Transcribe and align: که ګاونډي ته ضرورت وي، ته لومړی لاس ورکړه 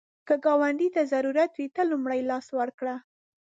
که 0.27 0.35
ګاونډي 0.45 0.87
ته 0.95 1.01
ضرورت 1.13 1.51
وي، 1.55 1.67
ته 1.75 1.81
لومړی 1.91 2.21
لاس 2.29 2.47
ورکړه 2.57 2.95